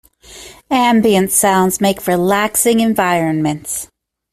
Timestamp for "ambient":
0.71-1.31